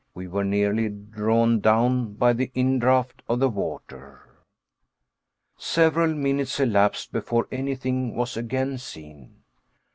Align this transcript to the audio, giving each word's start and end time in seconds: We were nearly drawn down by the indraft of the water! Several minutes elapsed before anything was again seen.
We 0.15 0.27
were 0.27 0.43
nearly 0.43 0.89
drawn 0.89 1.59
down 1.59 2.13
by 2.15 2.33
the 2.33 2.47
indraft 2.55 3.21
of 3.29 3.39
the 3.39 3.49
water! 3.49 4.23
Several 5.59 6.15
minutes 6.15 6.59
elapsed 6.59 7.11
before 7.11 7.47
anything 7.51 8.15
was 8.15 8.35
again 8.35 8.79
seen. 8.79 9.43